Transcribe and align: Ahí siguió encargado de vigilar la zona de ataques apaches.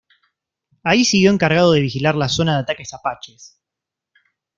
Ahí 0.83 1.05
siguió 1.05 1.29
encargado 1.29 1.73
de 1.73 1.79
vigilar 1.81 2.15
la 2.15 2.27
zona 2.27 2.53
de 2.55 2.61
ataques 2.61 2.91
apaches. 2.95 3.61